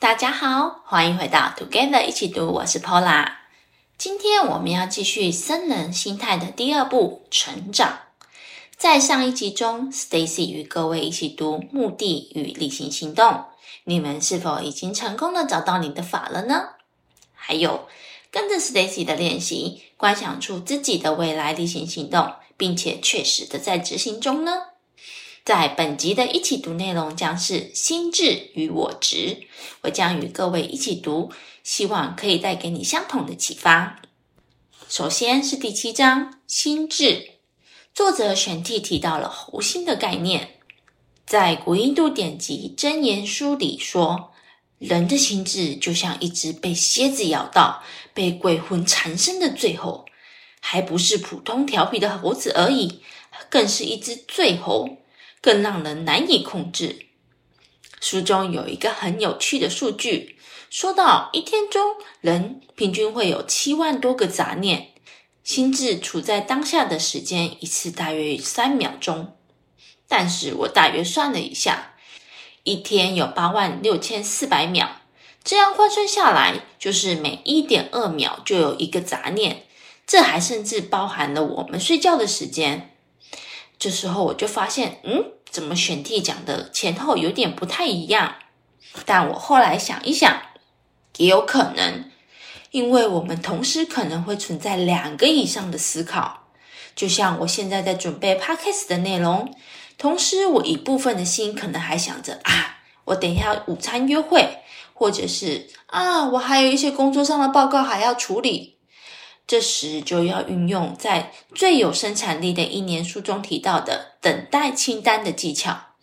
[0.00, 3.32] 大家好，欢迎回到 Together 一起读，我是 Paula。
[3.98, 7.98] 今天我们要继续僧人心态的第二步成长。
[8.76, 13.46] 在上一集中，Stacy 与各位一起读目的与例行行动。
[13.82, 16.74] 你们是否已经成功的找到你的法了呢？
[17.34, 17.88] 还有，
[18.30, 24.52] 跟着 Stacy 的练习，观想出自己的未来例行行动，并且确实的在执行中呢？
[25.48, 29.44] 在本集的一起读内容将是心智与我执，
[29.80, 31.32] 我将与各位一起读，
[31.64, 34.02] 希望可以带给你相同的启发。
[34.90, 37.30] 首先是第七章心智，
[37.94, 40.58] 作者玄奘提到了猴心的概念，
[41.24, 44.34] 在古印度典籍《真言书》里说，
[44.76, 50.04] 人的心智就像一只被蝎子咬到、被鬼魂缠身的醉猴，
[50.60, 53.00] 还不是普通调皮的猴子而已，
[53.48, 54.98] 更是一只醉猴。
[55.40, 57.06] 更让人难以控制。
[58.00, 60.38] 书中有一个很有趣的数据，
[60.70, 64.92] 说到一天中人平均会有七万多个杂念，
[65.42, 69.36] 心智处在当下的时间一次大约三秒钟。
[70.06, 71.94] 但是我大约算了一下，
[72.62, 75.02] 一天有八万六千四百秒，
[75.42, 79.64] 这样换算下来，就是每一点二秒就有一个杂念，
[80.06, 82.94] 这还甚至包含了我们睡觉的时间。
[83.78, 88.34] 这时候我就发现，嗯，怎么选题讲的前后有点不太一样？
[89.06, 90.40] 但我后来想一想，
[91.18, 92.10] 也有可能，
[92.72, 96.48] 因为我们同时可能会存在两个以上的思考。
[96.96, 99.54] 就像我现在在准备 podcast 的内容，
[99.96, 104.58] 同时我一部分的心可能还想着啊，我等一下午餐约会，
[104.94, 108.77] 或者是啊，我还有一些工作上的报告还要处理。
[109.48, 115.94] 这时就要运用在最有生产力的一年书中提到的等待清单的技巧，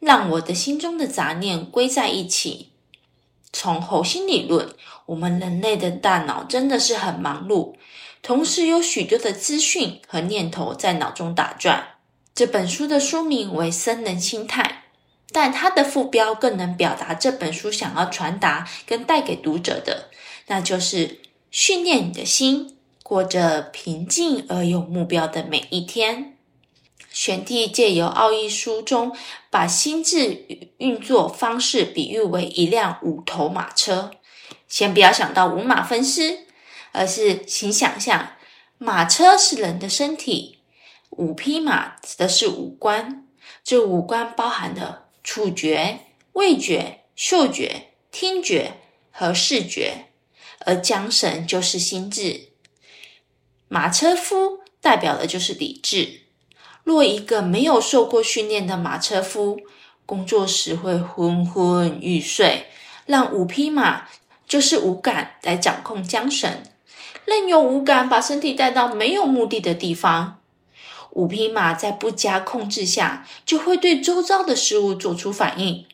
[0.00, 2.70] 让我的心中的杂念归在一起。
[3.52, 7.74] 从猴心理论，我们人类的大脑真的是很忙碌，
[8.22, 11.98] 同时有许多的资讯和念头在脑中打转。
[12.34, 14.62] 这本书的书名为《僧人心态》，
[15.30, 20.08] 但它的副标更能表达这本书想要传达跟带给读者的，
[20.46, 22.73] 那就是训练你的心。
[23.04, 26.38] 过着平静而有目标的每一天。
[27.10, 29.14] 玄帝借由奥义书中
[29.50, 34.10] 把心智运作方式比喻为一辆五头马车。
[34.66, 36.46] 先不要想到五马分尸，
[36.92, 38.30] 而是请想象
[38.78, 40.60] 马车是人的身体，
[41.10, 43.28] 五匹马指的是五官。
[43.62, 46.00] 这五官包含了触觉、
[46.32, 48.78] 味觉、嗅觉、听觉
[49.10, 50.06] 和视觉，
[50.60, 52.53] 而缰绳就是心智。
[53.68, 56.20] 马车夫代表的就是理智。
[56.84, 59.58] 若一个没有受过训练的马车夫，
[60.04, 62.66] 工作时会昏昏欲睡，
[63.06, 64.08] 让五匹马
[64.46, 66.62] 就是五感来掌控缰绳，
[67.24, 70.40] 任由五感把身体带到没有目的的地方。
[71.12, 75.86] 五匹马在不加控制下，就会对周遭的事物做出反应。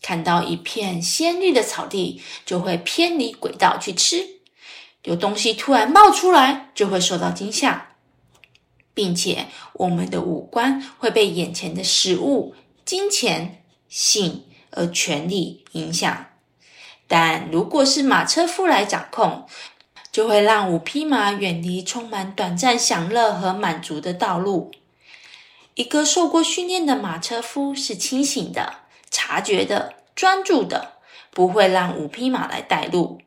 [0.00, 4.41] 看到一片鲜绿的草地，就会偏离轨道去吃。
[5.04, 7.96] 有东西突然冒出来，就会受到惊吓，
[8.94, 12.54] 并且我们的五官会被眼前的食物、
[12.84, 16.26] 金钱、性而权力影响。
[17.08, 19.46] 但如果是马车夫来掌控，
[20.10, 24.70] 就会让五匹马远离充满短暂享乐和满足的道路。
[25.74, 28.74] 一个受过训练的马车夫是清醒的、
[29.10, 30.98] 察觉的、专注的，
[31.30, 33.20] 不会让五匹马来带路。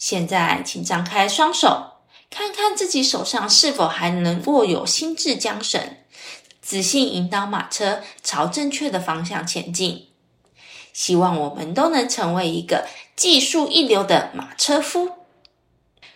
[0.00, 1.98] 现在，请张开双手，
[2.30, 5.98] 看看自己手上是否还能握有心智缰绳，
[6.62, 10.08] 仔细引导马车朝正确的方向前进。
[10.94, 15.10] 希望我们都能成为一个技术一流的马车夫。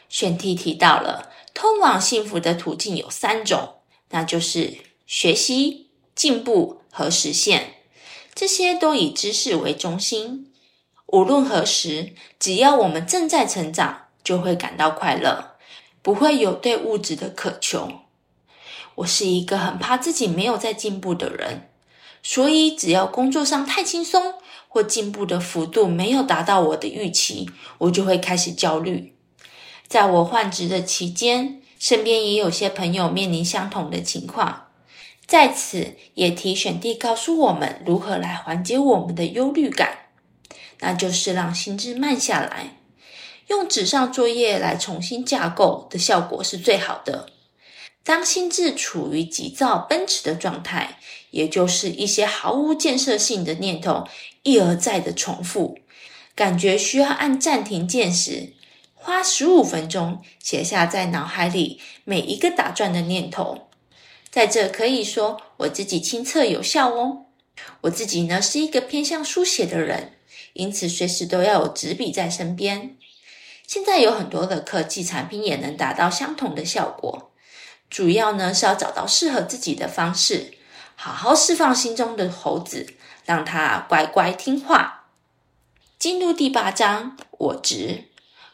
[0.09, 3.75] 选题提到了通往幸福的途径有三种，
[4.09, 7.75] 那就是学习、进步和实现，
[8.35, 10.51] 这些都以知识为中心。
[11.15, 15.53] 无论何时，只要我们正在成长，就会感到快乐，
[16.03, 17.89] 不会有对物质的渴求。
[18.97, 21.69] 我是一个很怕自己没有在进步的人，
[22.21, 24.35] 所以只要工作上太轻松，
[24.67, 29.15] 或进步的幅度没有达到我的预期，我就会开始焦虑。
[29.87, 34.65] 在我换职的期间，身边也有些朋友面临相同的情况，
[35.29, 39.99] 在此也提选地告诉我们如何来缓解我们的忧虑感。
[40.85, 42.77] 那就是让心智慢下来，
[43.47, 47.31] 用纸上作业来重新架构的效果是最好的。
[48.03, 50.99] 当心智处于急躁奔驰的状态，
[51.31, 54.07] 也就是一些毫无建设性的念头
[54.43, 55.79] 一而再的重复，
[56.35, 58.53] 感觉需要按暂停键时，
[58.93, 63.69] 花十五分钟写下在脑海里每一个打转的念头。
[64.31, 67.25] 在这可以说我自己亲测有效哦。
[67.83, 70.19] 我自己呢是一个偏向书写的人，
[70.55, 72.97] 因此随时都要有纸笔在身边。
[73.67, 77.31] 现在有很多的科技产品也能达到相同的效果，
[77.89, 80.55] 主要呢是要找到适合自己的方式，
[80.97, 85.07] 好好释放心中的猴子，让它乖乖听话。
[85.99, 88.05] 进入第八章，我执。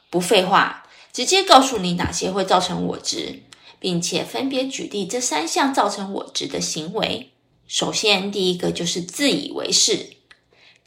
[0.09, 3.43] 不废话，直接告诉你哪些会造成我执，
[3.79, 7.31] 并且分别举例这三项造成我执的行为。
[7.67, 10.20] 首先，第一个就是自以为是。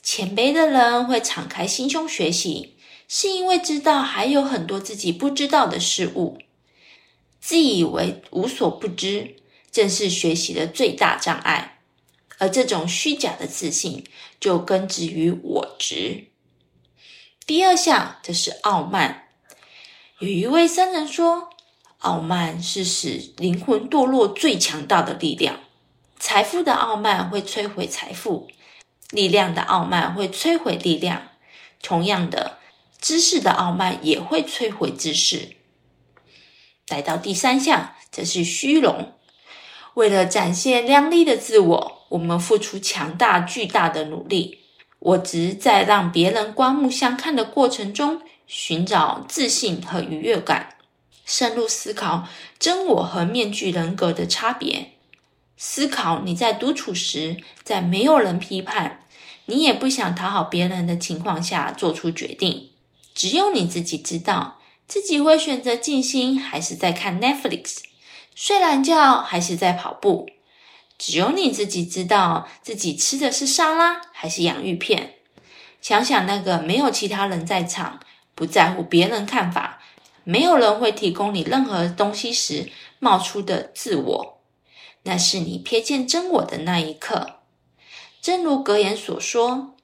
[0.03, 2.75] 谦卑的人会敞开心胸学习，
[3.07, 6.37] 是因为知道还有很多自己不知道的事物。
[7.39, 9.37] 自以为无所不知，
[9.71, 11.79] 正是学习的最大障碍。
[12.37, 14.03] 而这种虚假的自信，
[14.39, 16.25] 就根植于我执。
[17.45, 19.29] 第二项则是傲慢。
[20.19, 21.49] 有一位僧人说，
[21.99, 25.61] 傲慢是使灵魂堕落最强大的力量。
[26.19, 28.49] 财富的傲慢会摧毁财富，
[29.13, 31.29] 力量的傲慢会摧毁力量。
[31.81, 32.57] 同样的，
[32.99, 35.55] 知识的傲慢也会摧毁知识。
[36.89, 39.13] 来到第三项，则是虚荣。
[39.93, 44.59] 为了展现亮丽的自我，我们付出强大巨大的努力。
[44.99, 50.77] 我只在让别人刮目相看的过程中，寻找自信和愉悦感，
[51.25, 52.27] 深入思考
[52.57, 54.91] 真我和面具人格的差别。
[55.57, 59.02] 思考你在独处时，在没有人批判，
[59.45, 62.69] 你也不想讨好别人的情况下做出决定。
[63.13, 67.79] 只有你自己知道，自己会选择静心还是在看 Netflix，
[68.33, 70.29] 睡懒觉还是在跑步。
[70.97, 75.15] 只有你自己知道自己吃的是沙拉还是洋芋片。
[75.81, 77.99] 想想那个没有其他人在场，
[78.35, 79.81] 不在乎别人看法，
[80.23, 84.41] 没有人会提供你任何东西时冒出的自我，
[85.03, 87.41] 那是你瞥见真我的那一刻。
[88.23, 89.75] 正如格言所说：“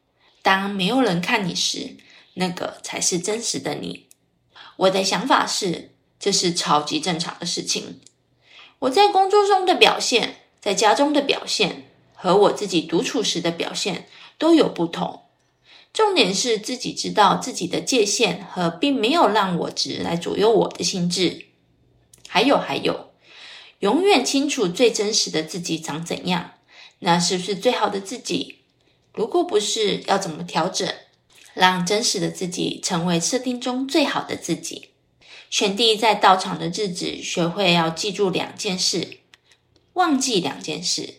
[0.41, 1.97] 当没有人看你时，
[2.33, 4.07] 那个才是真实的你。”
[4.77, 7.99] 我的想法是，这是超级正常的事情。
[8.79, 10.37] 我在工作中的表现。
[10.61, 15.21] 在家中的表现和我自己独处时的表现都有不同。
[15.93, 21.45] 重点是自己知道自己的界限和并没有让我值来左右我的心智。
[22.27, 23.11] 还有还有，
[23.79, 26.55] 永远清楚最真实的自己长怎样，
[26.99, 28.59] 那是不是最好的自己？
[29.13, 30.87] 如果不是，要怎么调整，
[31.53, 34.89] 让真实的自己成为设定中最好的自己？
[35.49, 39.17] 选帝在道场的日子，学会要记住两件事。
[39.93, 41.15] 忘记两件事，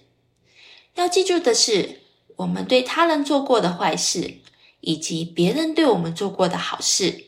[0.95, 2.01] 要记住的是，
[2.37, 4.39] 我们对他人做过的坏事，
[4.81, 7.27] 以及别人对我们做过的好事，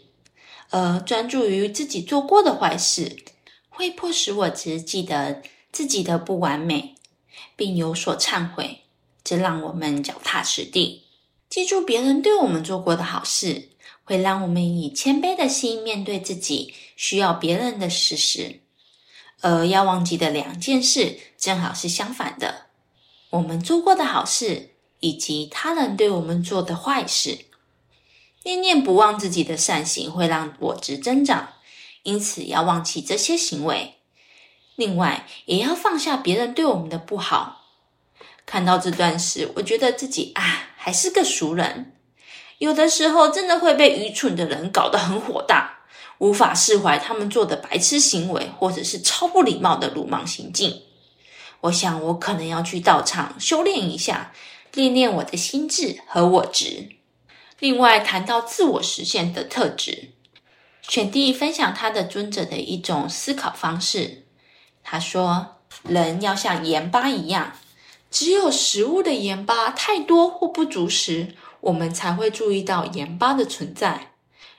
[0.71, 3.19] 而专注于自己做过的坏事，
[3.69, 6.95] 会迫使我只记得自己的不完美，
[7.56, 8.81] 并有所忏悔。
[9.25, 11.05] 这让我们脚踏实地。
[11.49, 13.69] 记住别人对我们做过的好事，
[14.05, 18.61] 会让我们以谦卑的心面对自己需要别人的事实。
[19.40, 22.67] 而要忘记的两件事，正好是相反的。
[23.31, 24.70] 我们做过的好事，
[25.00, 27.46] 以及他人对我们做的坏事。
[28.44, 31.51] 念念不忘自己的善行，会让果子增长，
[32.03, 33.94] 因此要忘记这些行为。
[34.76, 37.67] 另外，也要放下别人对我们的不好。
[38.44, 41.94] 看到这段时，我觉得自己啊，还是个俗人。
[42.58, 45.81] 有的时候，真的会被愚蠢的人搞得很火大。
[46.19, 50.82] 无法释怀他们做的白痴行为，或者是超不礼貌的鲁莽行径。
[51.62, 54.32] 我想，我可能要去道场修炼一下，
[54.72, 56.91] 练练我的心智和我执。
[57.58, 60.10] 另外，谈到自我实现的特质，
[60.82, 64.21] 选帝分享他的尊者的一种思考方式。
[64.82, 67.53] 他说：“人要像盐巴一样，
[68.10, 74.12] 只有食物的盐巴太多或不足时，我们才会注意到盐巴的存在。”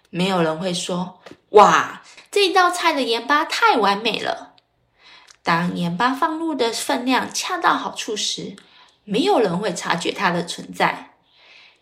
[0.09, 1.19] 没有人会说
[1.51, 4.53] ：“哇，这道菜的盐巴太完美了。”
[5.41, 8.55] 当盐巴放入的分量恰到好处时，
[9.03, 11.15] 没有人会察觉它的存在。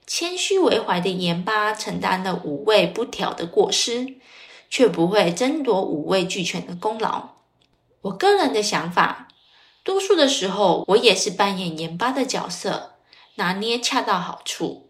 [0.07, 4.15] 谦虚为怀的盐巴承担了五味不调的过失，
[4.69, 7.30] 却不会争夺五味俱全的功劳。
[8.03, 9.27] 我个人的想法，
[9.83, 12.93] 多数的时候，我也是扮演盐巴的角色，
[13.35, 14.89] 拿捏恰到好处。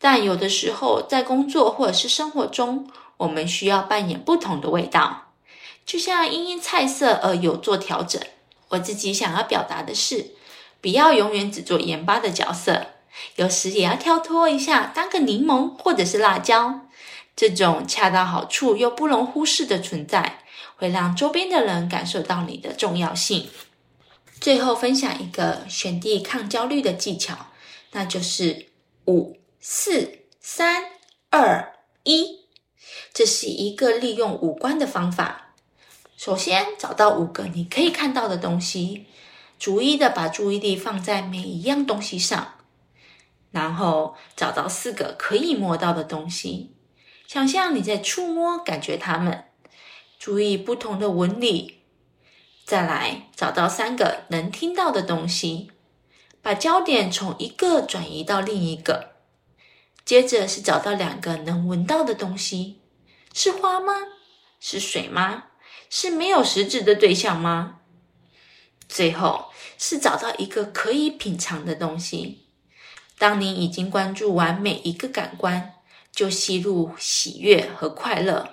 [0.00, 5.34] 但有的时候，在工作或者是生活中，我们需要扮演不同的味道，
[5.86, 8.20] 就像因应菜色而有做调整。
[8.70, 10.32] 我自己想要表达的是，
[10.80, 12.86] 不要永远只做盐巴的角色，
[13.36, 16.80] 有时也要跳脱一下，当个柠檬或者是辣椒，
[17.40, 20.44] 这种恰到好处又不容忽视的存在，
[20.76, 23.48] 会让周边的人感受到你的重要性。
[24.38, 27.46] 最后分享一个选地抗焦虑的技巧，
[27.92, 28.66] 那就是
[29.06, 30.84] 五、四、三、
[31.30, 32.40] 二、一。
[33.14, 35.54] 这是一个利用五官的方法。
[36.18, 39.06] 首先找到五个你可以看到的东西，
[39.58, 42.56] 逐一的把注意力放在每一样东西上，
[43.50, 46.74] 然后找到四个可以摸到的东西，
[47.32, 49.44] 想象你在触摸，感觉它们，
[50.18, 51.84] 注意不同的纹理。
[52.64, 55.70] 再来找到三个能听到的东西，
[56.42, 59.12] 把焦点从一个转移到另一个。
[60.04, 62.80] 接着是找到两个能闻到的东西，
[63.32, 63.92] 是花吗？
[64.58, 65.44] 是水吗？
[65.88, 67.78] 是没有实质的对象吗？
[68.88, 72.48] 最后是找到一个可以品尝的东西。
[73.18, 75.74] 当你已经关注完每一个感官，
[76.12, 78.50] 就吸入喜悦和快乐，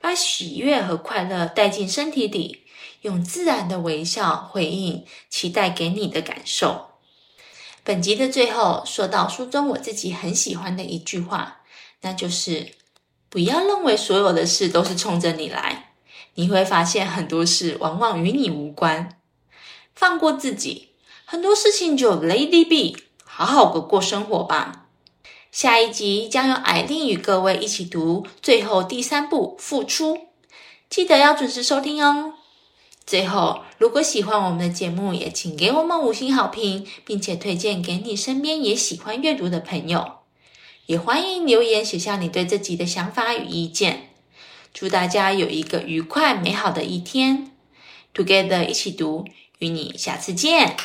[0.00, 2.62] 把喜悦和快乐带进身体里。
[3.02, 6.86] 用自然的微笑回应期待给你的感受。
[7.84, 11.60] 本集的最后，说到书中我自己很喜欢的一句话，
[12.00, 12.72] 那就是：
[13.28, 15.92] 不要认为所有的事都是冲着你来，
[16.34, 19.20] 你会发现很多事往往与你无关。
[19.94, 20.88] 放过自己，
[21.24, 24.85] 很多事情就 “Lady B”，好好的过生活吧。
[25.50, 30.16] 下一集将由艾琳与各位一起读最后第三部《付出》，
[30.90, 32.34] 记得要准时收听哦。
[33.06, 40.12] 最后，如果喜欢我们的节目，也请给我们五星好评，并且推荐给你身边也喜欢阅读的朋友。
[40.86, 44.10] 也欢迎留言写下你对这集的想法与意见。
[44.74, 47.52] 祝大家有一个愉快美好的一天
[48.12, 49.24] ，Together 一起读，
[49.58, 50.76] 与你下次见。